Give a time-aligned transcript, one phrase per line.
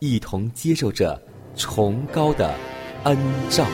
[0.00, 1.20] 一同接受着
[1.54, 2.54] 崇高的
[3.04, 3.16] 恩
[3.50, 3.66] 照。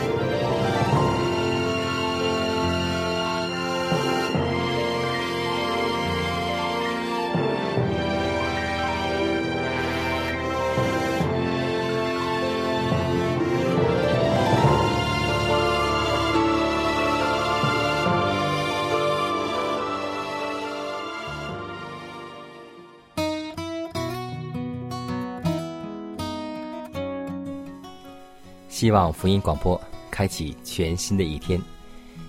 [28.97, 29.78] 望福音广播
[30.11, 31.61] 开启全新的一天，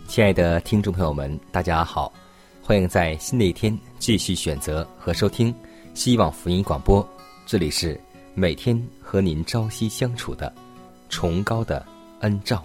[0.05, 0.81] 亲爱的听。
[0.81, 2.11] 众朋友们，大家好，
[2.61, 5.55] 欢迎在新的一天继续选择和收听
[5.93, 7.07] 希望福音广播，
[7.45, 7.97] 这里是
[8.33, 10.53] 每天和您朝夕相处的
[11.07, 11.85] 崇高的
[12.19, 12.61] 恩照，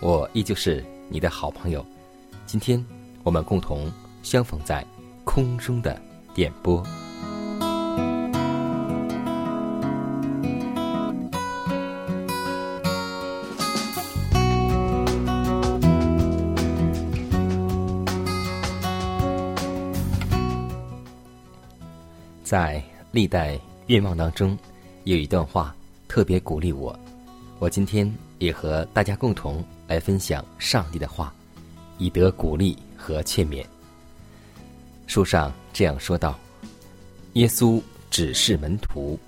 [0.00, 1.86] 我依旧是你的好朋友，
[2.44, 2.84] 今天
[3.22, 3.88] 我们共同
[4.20, 4.84] 相逢在
[5.22, 5.96] 空中的
[6.34, 6.84] 点播。
[23.18, 23.58] 历代
[23.88, 24.56] 愿望当中，
[25.02, 25.74] 有一段话
[26.06, 26.96] 特别鼓励我。
[27.58, 28.08] 我今天
[28.38, 31.34] 也和大家共同来分享上帝的话，
[31.98, 33.66] 以得鼓励和劝勉。
[35.08, 36.38] 书上这样说道
[37.34, 39.18] ：“耶稣指示门徒，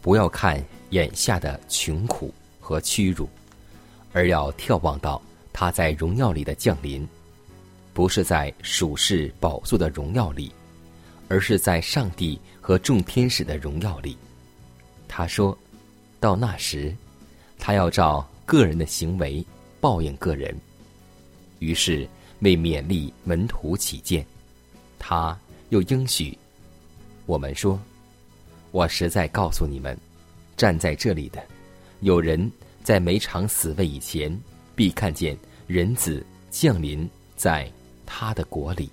[0.00, 3.28] 不要看眼下的穷苦和屈辱，
[4.12, 5.20] 而要眺望到
[5.52, 7.04] 他在荣耀里的降临，
[7.92, 10.52] 不是在属世宝座的荣耀里。”
[11.26, 14.16] 而是在上帝和众天使的荣耀里，
[15.06, 15.54] 他说
[16.18, 16.96] ：“到那时，
[17.58, 19.44] 他要照个人的行为
[19.82, 20.56] 报应个人。”
[21.60, 22.08] 于是
[22.40, 24.24] 为勉励门徒起见，
[24.98, 25.38] 他
[25.68, 26.38] 又应许
[27.26, 27.78] 我们说
[28.72, 29.94] ：“我实在告诉你们，
[30.56, 31.46] 站在这里的
[32.00, 32.50] 有人
[32.82, 34.34] 在每场死位以前，
[34.74, 35.36] 必看见
[35.66, 37.70] 人子降临在
[38.06, 38.88] 他的国里。”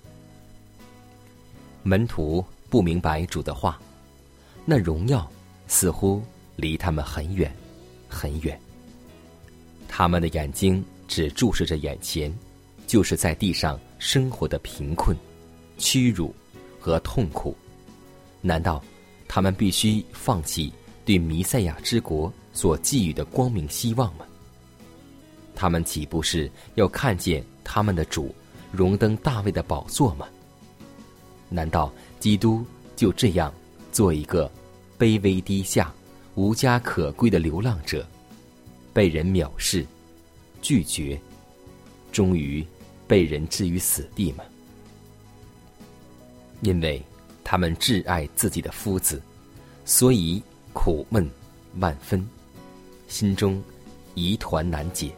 [1.82, 3.78] 门徒不明白主的话，
[4.64, 5.30] 那荣耀
[5.68, 6.22] 似乎
[6.56, 7.54] 离他们很远，
[8.08, 8.58] 很远。
[9.86, 12.34] 他们的眼睛只注视着眼前，
[12.86, 15.14] 就是在地上生活的贫困、
[15.76, 16.34] 屈辱
[16.80, 17.54] 和痛苦。
[18.40, 18.82] 难道
[19.28, 20.72] 他们必须放弃
[21.04, 24.24] 对弥赛亚之国所寄予的光明希望吗？
[25.54, 28.34] 他们岂不是要看见他们的主
[28.70, 30.26] 荣登大卫的宝座吗？
[31.50, 33.52] 难道基督就这样
[33.90, 34.48] 做一个
[34.96, 35.92] 卑微低下、
[36.36, 38.06] 无家可归的流浪者，
[38.92, 39.84] 被人藐视、
[40.60, 41.20] 拒绝，
[42.12, 42.64] 终于
[43.08, 44.44] 被人置于死地吗？
[46.60, 47.02] 因为
[47.42, 49.20] 他们挚爱自己的夫子，
[49.84, 50.40] 所以
[50.72, 51.28] 苦闷
[51.80, 52.24] 万分，
[53.08, 53.60] 心中
[54.14, 55.10] 疑团难解。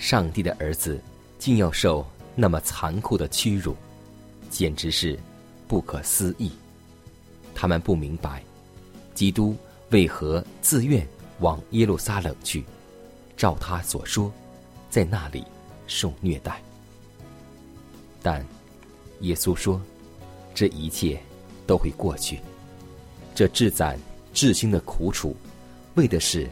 [0.00, 1.00] 上帝的儿子
[1.38, 3.76] 竟要受那么残酷的屈辱！
[4.50, 5.16] 简直是
[5.66, 6.50] 不可思议！
[7.54, 8.42] 他们不明白，
[9.14, 9.56] 基督
[9.90, 11.06] 为何自愿
[11.40, 12.64] 往耶路撒冷去，
[13.36, 14.32] 照他所说，
[14.90, 15.44] 在那里
[15.86, 16.60] 受虐待。
[18.22, 18.44] 但
[19.20, 19.80] 耶稣说，
[20.54, 21.20] 这一切
[21.66, 22.40] 都会过去。
[23.34, 23.98] 这至赞
[24.32, 25.36] 至兴的苦楚，
[25.94, 26.48] 为的是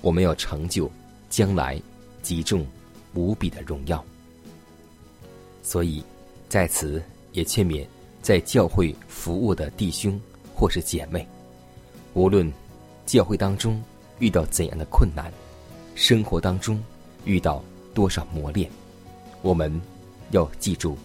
[0.00, 0.90] 我们要成就
[1.30, 1.80] 将来
[2.22, 2.66] 极重
[3.14, 4.04] 无比的荣耀。
[5.62, 6.02] 所以
[6.48, 7.02] 在此。
[7.32, 7.86] 也劝勉
[8.20, 10.20] 在教会服务的弟兄
[10.54, 11.26] 或是姐妹，
[12.14, 12.52] 无论
[13.06, 13.82] 教会当中
[14.18, 15.32] 遇到怎样的困难，
[15.94, 16.82] 生活当中
[17.24, 17.62] 遇到
[17.94, 18.70] 多少磨练，
[19.42, 19.80] 我们
[20.30, 20.96] 要记住，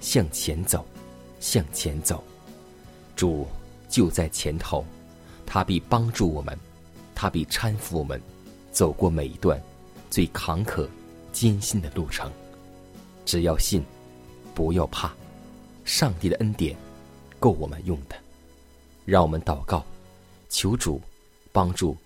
[0.00, 0.84] 向前走，
[1.40, 2.22] 向前走。
[3.16, 3.46] 主
[3.88, 4.84] 就在前头，
[5.44, 6.56] 他必帮助我们，
[7.14, 8.20] 他必搀扶我们，
[8.70, 9.60] 走过每一段
[10.10, 10.86] 最坎坷、
[11.32, 12.30] 艰辛的路程。
[13.24, 13.82] 只要信，
[14.54, 15.12] 不要怕，
[15.88, 16.76] 上帝的恩典
[17.40, 18.16] 够我们用的。
[19.06, 19.82] 让我们祷告，
[20.50, 21.00] 求主
[21.50, 21.96] 帮助，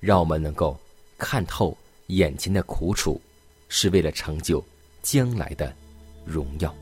[0.00, 0.76] 让我们能够
[1.16, 1.76] 看透
[2.08, 3.20] 眼前的苦楚，
[3.68, 4.62] 是为了成就
[5.02, 5.72] 将来的
[6.24, 6.74] 荣耀。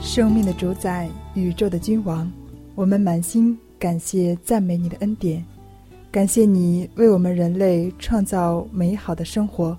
[0.00, 2.32] 生命的主宰，宇宙的君王，
[2.76, 5.42] 我们满心感谢赞美你的恩典，
[6.12, 9.74] 感谢你为我们人类创造美好的生活，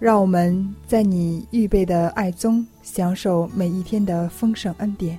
[0.00, 5.16] 让我们在你预备的爱中享受每一天的丰盛恩典。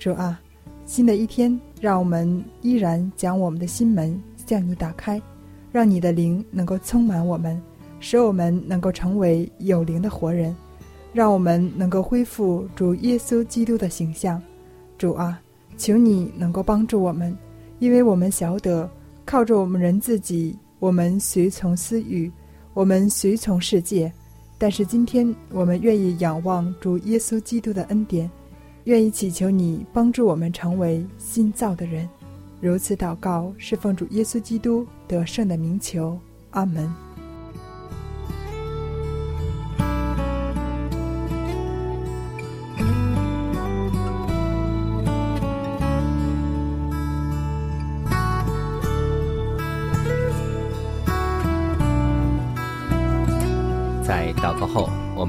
[0.00, 0.40] 主啊，
[0.84, 5.22] 新的一天，让我们依然将我们的心门向你打开，
[5.70, 7.56] 让你的灵能够充满我们，
[8.00, 10.54] 使我们能够成为有灵的活人。
[11.12, 14.42] 让我们能够恢复主耶稣基督的形象，
[14.98, 15.40] 主啊，
[15.78, 17.34] 求你能够帮助我们，
[17.78, 18.90] 因为我们晓得
[19.24, 22.30] 靠着我们人自己，我们随从私欲，
[22.74, 24.12] 我们随从世界。
[24.58, 28.28] 但是今天我们愿意仰望主耶稣基督的恩典，
[28.84, 32.08] 愿意祈求你帮助我们成为新造的人。
[32.60, 36.18] 如此祷告，是奉主耶稣基督得胜的名求。
[36.50, 37.07] 阿门。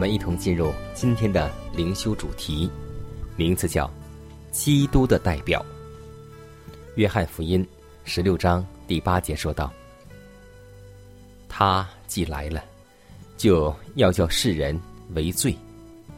[0.09, 2.69] 一同进入今天的灵修主题，
[3.35, 3.89] 名字叫
[4.51, 5.65] “基督的代表”。
[6.95, 7.65] 约翰福音
[8.03, 9.71] 十六章第八节说道
[11.47, 12.63] ：“他既来了，
[13.37, 14.77] 就要叫世人
[15.13, 15.55] 为罪、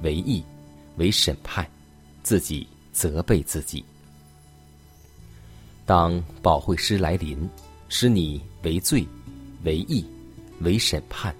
[0.02, 0.44] 为义、
[0.98, 1.70] 为审判，
[2.24, 3.84] 自己责备自己。
[5.86, 7.48] 当保惠师来临，
[7.90, 9.06] 使你为罪、
[9.64, 10.06] 为义、
[10.62, 11.36] 为审判，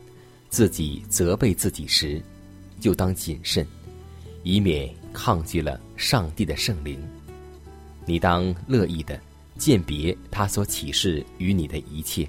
[0.50, 2.22] 自己责备自己时。”
[2.82, 3.66] 就当谨慎，
[4.44, 7.00] 以免抗拒了上帝的圣灵。
[8.06, 9.22] 你当乐意的
[9.58, 12.28] 鉴别他所启示与你的一切，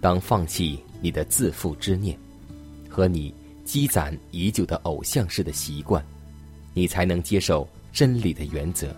[0.00, 2.18] 当放弃你的自负之念
[2.88, 3.32] 和你
[3.62, 6.02] 积攒已久的偶像式的习惯，
[6.72, 8.96] 你才能接受真理的原则。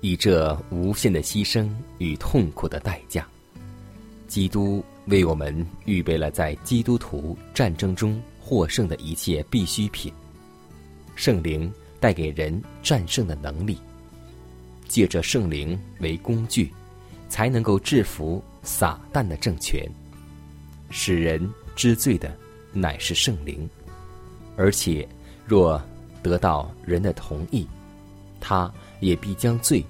[0.00, 3.26] 以这无限的牺牲与痛苦的代价，
[4.28, 8.22] 基督为我们预备了在基督徒战争中。
[8.48, 10.10] 获胜的一切必需品，
[11.14, 13.76] 圣灵带给人战胜的能力。
[14.88, 16.72] 借着圣灵为工具，
[17.28, 19.86] 才能够制服撒旦的政权。
[20.88, 21.46] 使人
[21.76, 22.34] 知罪的
[22.72, 23.68] 乃是圣灵，
[24.56, 25.06] 而且
[25.44, 25.78] 若
[26.22, 27.68] 得到人的同意，
[28.40, 29.84] 他也必将罪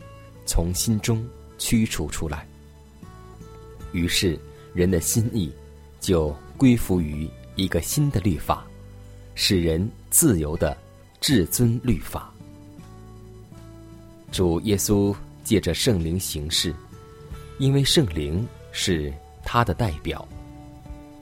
[0.45, 1.25] 从心中
[1.59, 2.45] 驱除出来。
[3.93, 4.37] 于是
[4.75, 5.53] 人的心意
[6.01, 7.31] 就归服于。
[7.59, 8.65] 一个新的律法，
[9.35, 10.77] 使人自由的
[11.21, 12.33] 至尊律法。
[14.31, 15.13] 主耶稣
[15.43, 16.73] 借着圣灵行事，
[17.59, 19.13] 因为圣灵是
[19.43, 20.27] 他的代表，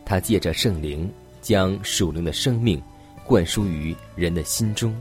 [0.04, 2.82] 他借着圣灵将属灵的生命
[3.24, 4.94] 灌输于人的心中，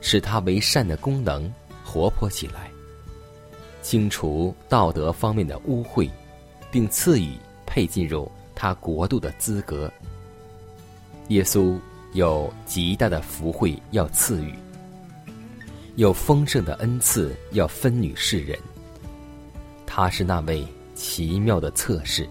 [0.00, 1.52] 使他为善的功能
[1.84, 2.70] 活泼起来，
[3.82, 6.08] 清除道德方面的污秽，
[6.70, 7.34] 并赐予
[7.66, 9.92] 配进入他国度的资格。
[11.28, 11.78] 耶稣
[12.12, 14.54] 有极大的福惠要赐予，
[15.96, 18.58] 有丰盛的恩赐要分与世人。
[19.86, 22.28] 他是那位奇妙的测试，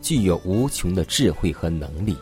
[0.00, 2.16] 具有无穷的智慧和能力。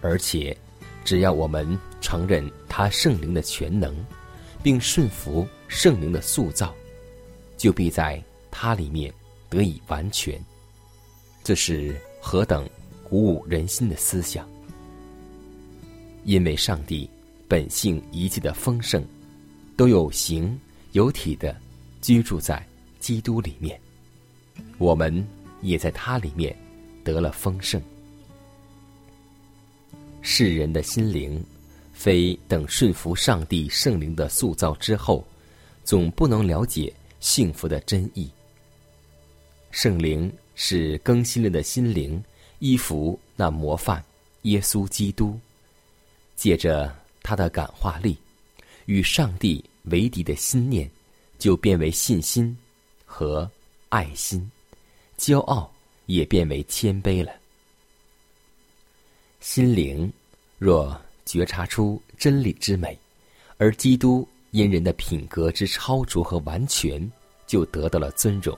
[0.00, 0.56] 而且，
[1.04, 3.94] 只要我们承认他圣灵的全能，
[4.62, 6.74] 并顺服圣灵的塑造，
[7.56, 9.12] 就必在他里面
[9.48, 10.38] 得以完全。
[11.42, 12.68] 这是何等
[13.02, 14.46] 鼓舞人心的思想！
[16.24, 17.08] 因为上帝
[17.46, 19.04] 本性一切的丰盛，
[19.76, 20.58] 都有形
[20.92, 21.54] 有体的
[22.00, 22.66] 居住在
[22.98, 23.78] 基督里面，
[24.78, 25.26] 我们
[25.60, 26.56] 也在他里面
[27.02, 27.80] 得了丰盛。
[30.22, 31.44] 世人的心灵，
[31.92, 35.22] 非等顺服上帝圣灵的塑造之后，
[35.84, 38.30] 总不能了解幸福的真意。
[39.70, 42.22] 圣灵是更新了的心灵，
[42.60, 44.02] 依服那模范
[44.42, 45.38] 耶稣基督。
[46.36, 48.16] 借着他的感化力，
[48.86, 50.90] 与上帝为敌的心念，
[51.38, 52.56] 就变为信心
[53.04, 53.50] 和
[53.88, 54.50] 爱心，
[55.18, 55.72] 骄傲
[56.06, 57.32] 也变为谦卑了。
[59.40, 60.12] 心灵
[60.58, 62.98] 若觉察出真理之美，
[63.56, 67.10] 而基督因人的品格之超卓和完全，
[67.46, 68.56] 就得到了尊荣。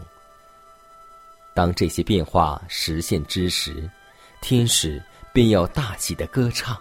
[1.54, 3.90] 当这些变化实现之时，
[4.40, 5.02] 天使
[5.32, 6.80] 便要大喜的歌唱，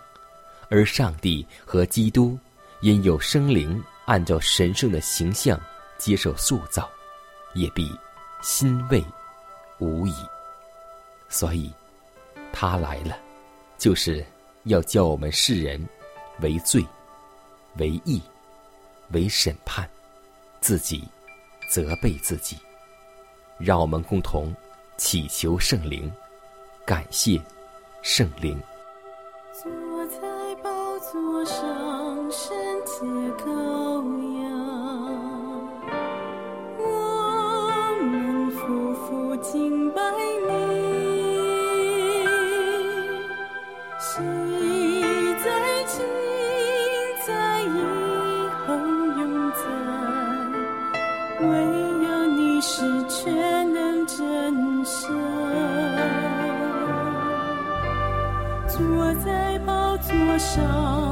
[0.69, 2.38] 而上帝和基督
[2.81, 5.60] 因有生灵按照神圣的形象
[5.98, 6.89] 接受塑造，
[7.53, 7.91] 也必
[8.41, 9.03] 欣慰
[9.79, 10.13] 无已。
[11.29, 11.72] 所以，
[12.53, 13.17] 他来了，
[13.77, 14.25] 就是
[14.63, 15.84] 要叫我们世人
[16.41, 16.86] 为罪、
[17.77, 18.22] 为义、
[19.12, 19.89] 为审判，
[20.62, 21.03] 自己
[21.69, 22.57] 责备自己，
[23.57, 24.53] 让我们共同。
[24.98, 26.10] 祈求圣灵，
[26.86, 27.38] 感谢
[28.01, 28.57] 圣灵。
[60.56, 61.05] 座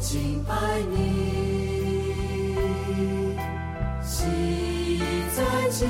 [0.00, 0.54] 敬拜
[0.90, 0.96] 你，
[4.00, 4.28] 心
[5.34, 5.88] 在敬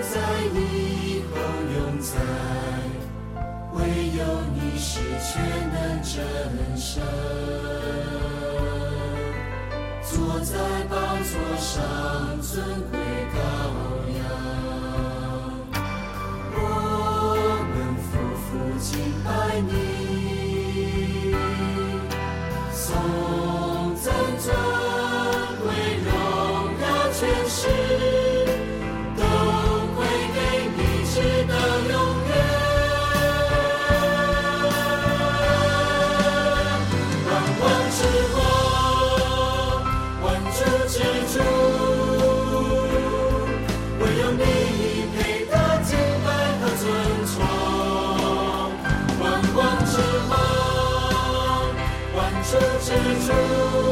[0.00, 0.18] 在
[0.54, 1.36] 你后
[1.74, 2.10] 永在，
[3.74, 3.80] 唯
[4.16, 4.20] 有
[4.54, 4.90] 你是
[5.20, 5.30] 全
[5.72, 6.10] 能真
[6.76, 7.02] 神，
[10.02, 10.56] 坐在
[10.88, 11.70] 宝座上
[12.40, 12.98] 尊贵
[13.34, 13.38] 高
[14.18, 14.20] 扬，
[16.54, 16.58] 我
[17.68, 18.48] 们夫妇
[18.80, 18.90] 敬
[19.22, 19.28] 拜
[19.60, 19.91] 你。
[52.52, 52.92] 主之
[53.26, 53.91] 主。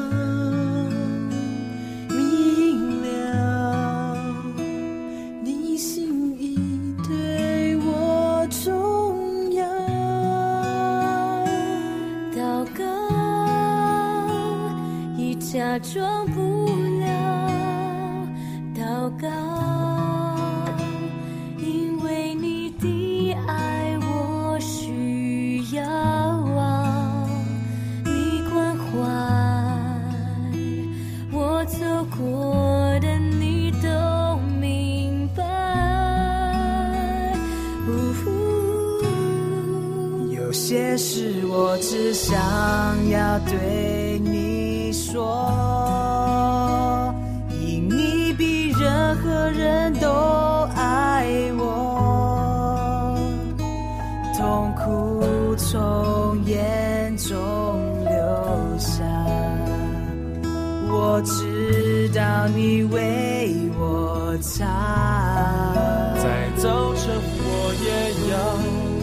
[62.21, 65.73] 知道你为我擦。
[66.21, 67.09] 在早晨，
[67.43, 67.89] 我也
[68.29, 68.37] 要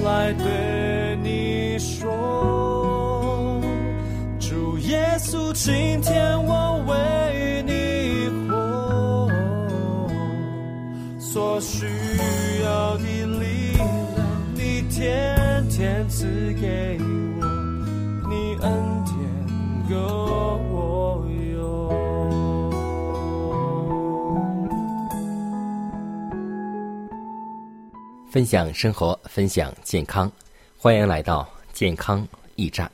[0.09, 2.07] 来对你说。
[4.81, 5.98] 今天我
[28.39, 30.31] 分享生活，分享健康，
[30.77, 32.25] 欢迎来到健康
[32.55, 32.89] 驿站。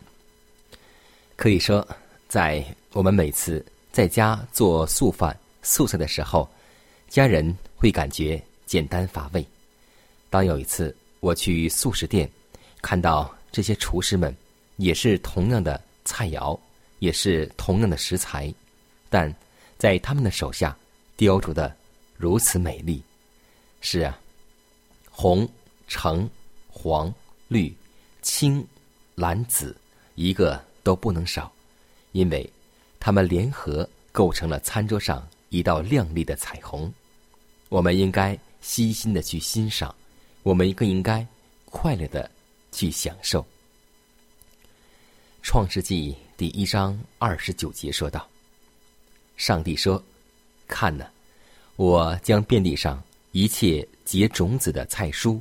[1.36, 1.86] 可以说。
[2.28, 6.48] 在我们每次在家做素饭、素菜的时候，
[7.10, 9.46] 家人会感觉简单乏味。
[10.30, 12.26] 当有一次我去素食店，
[12.80, 14.34] 看到这些厨师们
[14.76, 16.58] 也是同样的菜肴，
[17.00, 18.50] 也是同样的食材，
[19.10, 19.30] 但
[19.76, 20.74] 在他们的手下
[21.18, 21.76] 雕琢的
[22.16, 23.02] 如此美丽。
[23.82, 24.18] 是啊，
[25.16, 25.48] 红、
[25.86, 26.28] 橙、
[26.68, 27.12] 黄、
[27.46, 27.72] 绿、
[28.20, 28.66] 青、
[29.14, 29.74] 蓝、紫，
[30.16, 31.50] 一个都不能少。
[32.10, 32.52] 因为，
[32.98, 36.92] 他们联合构成了餐桌上一道亮丽的彩虹。
[37.68, 39.94] 我们应该悉心的去欣赏，
[40.42, 41.24] 我们更应该
[41.66, 42.28] 快乐的
[42.72, 43.46] 去享受。
[45.42, 48.28] 创世纪第一章二十九节说道
[49.36, 50.02] ：“上帝说，
[50.66, 51.06] 看呢，
[51.76, 53.00] 我将遍地上
[53.34, 55.40] 一切结种子的菜蔬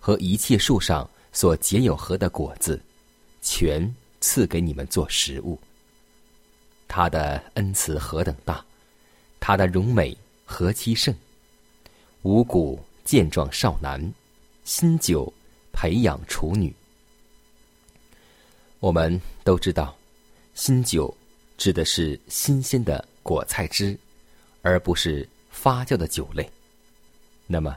[0.00, 2.82] 和一切树上所结有核的果子，
[3.42, 5.58] 全赐给你们做食物。”
[6.88, 8.64] 他的恩慈何等大，
[9.40, 11.14] 他的荣美何其盛。
[12.22, 14.00] 五谷健壮少男，
[14.64, 15.30] 新酒
[15.70, 16.74] 培养处女。
[18.80, 19.94] 我们都知道，
[20.54, 21.14] 新酒
[21.58, 23.98] 指的是新鲜的果菜汁，
[24.62, 26.50] 而不是发酵的酒类。
[27.46, 27.76] 那么，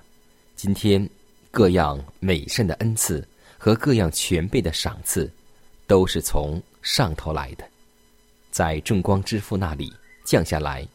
[0.56, 1.08] 今天
[1.51, 3.27] 各样美善的恩赐
[3.58, 5.30] 和各样全备的赏赐，
[5.86, 7.67] 都是从上头来的。
[8.49, 10.88] 在众光之父那里降下来，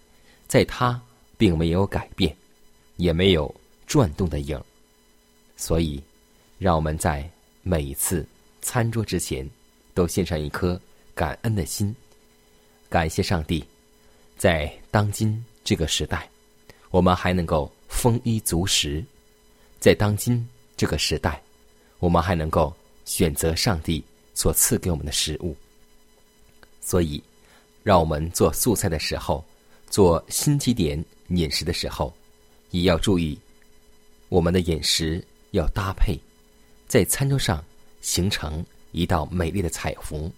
[0.48, 1.00] 在他
[1.36, 2.34] 并没有改变，
[2.96, 3.54] 也没有
[3.86, 4.60] 转动的影。
[5.56, 6.02] 所以，
[6.58, 7.28] 让我们在
[7.62, 8.26] 每一次
[8.62, 9.48] 餐桌之前，
[9.94, 10.80] 都献上一颗
[11.14, 11.94] 感恩的心，
[12.88, 13.62] 感谢上帝，
[14.38, 16.28] 在当今这个时代，
[16.90, 19.04] 我们还能够丰衣足食；
[19.78, 21.40] 在当今这个时代，
[22.00, 22.74] 我们还能够
[23.04, 24.02] 选择上帝
[24.34, 25.54] 所赐给我们的食物。
[26.80, 27.22] 所以。
[27.84, 29.44] 让我们做素菜的时候，
[29.90, 32.14] 做新起点饮食的时候，
[32.70, 33.36] 也要注意
[34.28, 36.16] 我们的饮食要搭配，
[36.86, 37.60] 在餐桌上
[38.00, 40.30] 形成一道美丽的彩虹，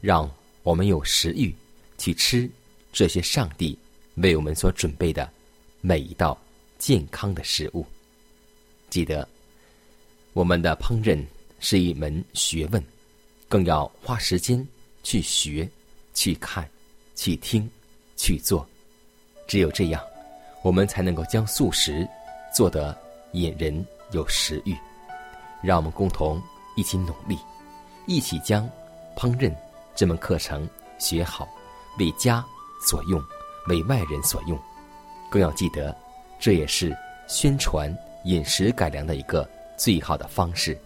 [0.00, 0.28] 让
[0.64, 1.54] 我们有食欲
[1.98, 2.50] 去吃
[2.92, 3.78] 这些上帝
[4.16, 5.30] 为我们所准备的
[5.80, 6.36] 每一道
[6.82, 7.86] 健康的食物。
[8.90, 9.26] 记得，
[10.32, 11.24] 我们的烹饪
[11.60, 12.84] 是一门学问，
[13.48, 14.66] 更要花时间
[15.04, 15.70] 去学、
[16.12, 16.68] 去看、
[17.14, 17.70] 去听、
[18.16, 18.68] 去做。
[19.46, 20.02] 只有这样，
[20.64, 22.04] 我们才能够将素食
[22.52, 24.76] 做得引人有食欲。
[25.62, 26.42] 让我们共同
[26.74, 27.38] 一起努力，
[28.08, 28.68] 一起将
[29.16, 29.54] 烹饪
[29.94, 30.68] 这门课程
[30.98, 31.48] 学好，
[32.00, 32.44] 为家
[32.84, 33.24] 所用，
[33.68, 34.60] 为外人所用。
[35.30, 35.96] 更要记得，
[36.42, 36.92] 这也是
[37.28, 40.76] 宣传饮食改良的一个最好的方式。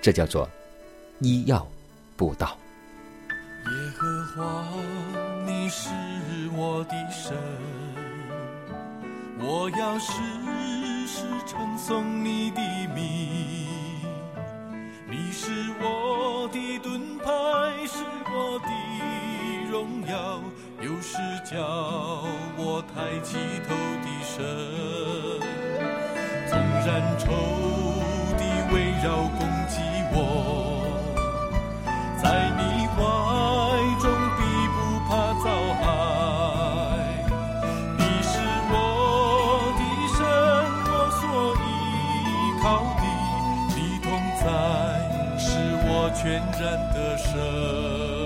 [0.00, 0.48] 这叫做
[1.20, 1.68] 医药
[2.16, 2.56] 布道。
[3.66, 4.66] 耶和华，
[5.44, 5.90] 你是
[6.56, 7.36] 我的神，
[9.38, 10.12] 我要时
[11.06, 12.60] 时称颂你的
[12.94, 13.66] 名。
[15.10, 18.68] 你是我的盾牌，是我的
[19.70, 20.40] 荣耀，
[20.80, 21.58] 又是叫
[22.56, 24.34] 我抬起头的神。
[26.48, 27.24] 纵然仇
[28.38, 28.40] 敌
[28.72, 29.74] 围绕攻击
[30.12, 30.16] 我，
[32.22, 32.24] 在
[32.56, 32.60] 你
[32.94, 32.96] 怀
[34.00, 34.04] 中
[34.36, 34.40] 必
[34.72, 34.76] 不
[35.08, 35.10] 怕
[35.42, 35.46] 遭
[35.82, 35.84] 害。
[37.98, 38.32] 你是
[38.70, 38.74] 我
[39.76, 39.80] 的
[40.14, 40.18] 神，
[40.86, 41.22] 我所
[41.62, 41.66] 依
[42.62, 42.64] 靠
[43.00, 43.04] 的，
[43.74, 44.06] 你同
[44.40, 44.46] 在，
[45.38, 45.44] 是
[45.88, 46.24] 我全
[46.60, 48.25] 然的神。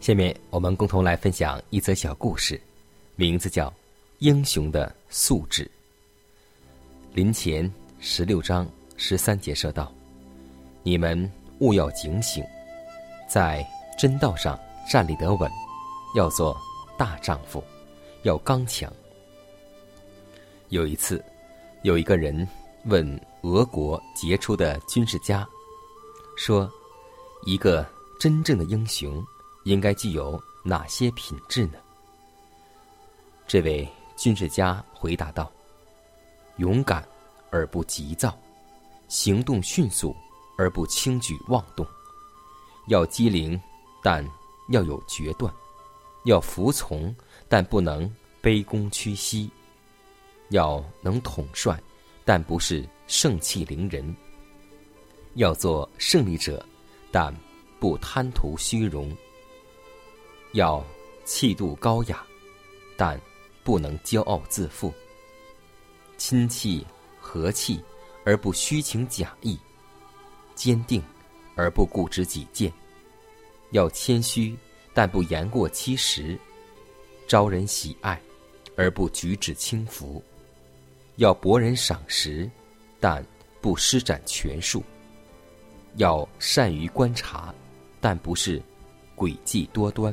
[0.00, 2.58] 下面我们共同来分享一则小故事，
[3.16, 3.68] 名字叫
[4.20, 5.62] 《英雄的素质》。
[7.12, 9.92] 林前十六章十三节说道
[10.82, 12.42] ：“你们务要警醒，
[13.28, 13.62] 在
[13.98, 14.58] 真道上
[14.90, 15.50] 站立得稳，
[16.16, 16.58] 要做
[16.96, 17.62] 大丈夫，
[18.22, 18.90] 要刚强。”
[20.70, 21.22] 有一次，
[21.82, 22.48] 有一个人
[22.86, 25.46] 问俄国杰出的军事家，
[26.38, 26.72] 说
[27.44, 27.86] ：“一个
[28.18, 29.22] 真正的英雄。”
[29.64, 31.78] 应该具有哪些品质呢？
[33.46, 35.50] 这位军事家回答道
[36.58, 37.06] ：“勇敢
[37.50, 38.38] 而不急躁，
[39.08, 40.14] 行动迅速
[40.56, 41.86] 而不轻举妄动，
[42.88, 43.60] 要机灵，
[44.02, 44.24] 但
[44.68, 45.52] 要有决断；
[46.24, 47.14] 要服从，
[47.48, 48.08] 但不能
[48.42, 49.50] 卑躬屈膝；
[50.50, 51.80] 要能统帅，
[52.24, 54.14] 但不是盛气凌人；
[55.34, 56.64] 要做胜利者，
[57.10, 57.34] 但
[57.80, 59.10] 不贪图虚荣；
[60.52, 60.84] 要
[61.24, 62.24] 气度高雅，
[62.96, 63.20] 但
[63.62, 64.92] 不能骄傲自负。
[66.16, 66.84] 亲气
[67.18, 67.82] 和气，
[68.24, 69.56] 而不虚情假意；
[70.54, 71.02] 坚定，
[71.54, 72.72] 而不固执己见。
[73.70, 74.56] 要谦虚，
[74.92, 76.36] 但不言过其实；
[77.28, 78.20] 招人喜爱，
[78.76, 80.22] 而不举止轻浮。
[81.16, 82.50] 要博人赏识，
[82.98, 83.24] 但
[83.60, 84.80] 不施展权术；
[85.96, 87.54] 要善于观察，
[88.00, 88.60] 但不是
[89.16, 90.12] 诡计多端；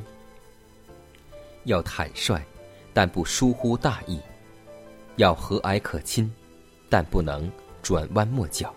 [1.68, 2.42] 要坦率，
[2.94, 4.18] 但不疏忽大意；
[5.18, 6.30] 要和蔼可亲，
[6.90, 7.50] 但不能
[7.82, 8.70] 转弯抹角；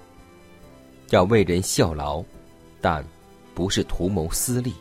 [1.11, 2.23] 要为人效劳，
[2.81, 3.05] 但
[3.55, 4.73] 不是图谋私利；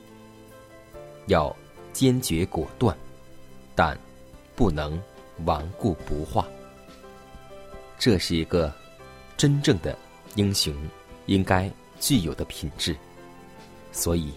[1.27, 1.55] 要
[1.93, 2.97] 坚决果断，
[3.75, 3.97] 但
[4.55, 5.01] 不能
[5.45, 6.47] 顽固不化。
[7.97, 8.73] 这是一个
[9.37, 9.95] 真正的
[10.35, 10.73] 英雄
[11.27, 12.95] 应该具有的品质，
[13.91, 14.33] 所以，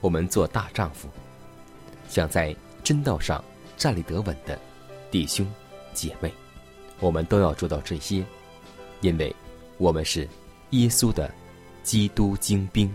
[0.00, 1.08] 我们做大丈夫，
[2.08, 3.42] 想在真道上
[3.76, 4.58] 站立得稳的
[5.10, 5.46] 弟兄
[5.92, 6.32] 姐妹，
[6.98, 8.24] 我们都要做到这些，
[9.00, 9.34] 因为
[9.78, 10.28] 我们是
[10.70, 11.32] 耶稣的
[11.82, 12.94] 基督精兵。